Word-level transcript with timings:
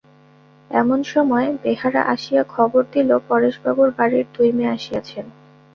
এমন 0.71 0.99
সময় 1.05 1.47
বেহারা 1.63 2.01
আসিয়া 2.13 2.43
খবর 2.45 2.81
দিল, 2.93 3.09
পরেশবাবুর 3.29 3.89
বাড়ির 3.97 4.25
দুই 4.35 4.49
মেয়ে 4.51 4.73
আসিয়াছেন। 4.75 5.25